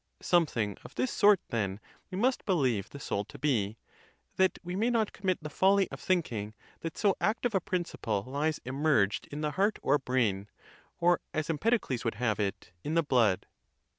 [0.23, 3.77] Something of this sort, then, we must believe the soul to be,
[4.35, 8.23] that we may not commit the folly of think ing that so active a principle
[8.25, 10.49] lies immerged in the heart or brain;
[10.99, 13.45] or, as Empedocles would have it, in the blood.